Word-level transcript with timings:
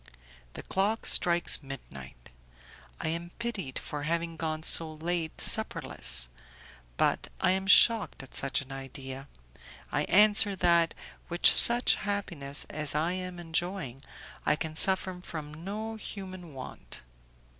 The 0.53 0.63
clock 0.63 1.05
strikes 1.05 1.61
midnight; 1.61 2.31
I 2.99 3.09
am 3.09 3.33
pitied 3.37 3.77
for 3.77 4.01
having 4.01 4.35
gone 4.35 4.63
so 4.63 4.93
late 4.95 5.37
supperless, 5.39 6.27
but 6.97 7.27
I 7.39 7.51
am 7.51 7.67
shocked 7.67 8.23
at 8.23 8.33
such 8.33 8.61
an 8.61 8.71
idea; 8.71 9.27
I 9.91 10.05
answer 10.05 10.55
that, 10.55 10.95
with 11.29 11.45
such 11.45 11.93
happiness 12.01 12.65
as 12.71 12.95
I 12.95 13.11
am 13.11 13.37
enjoying, 13.37 14.01
I 14.43 14.55
can 14.55 14.75
suffer 14.75 15.21
from 15.21 15.53
no 15.63 15.97
human 15.97 16.55
want. 16.55 17.03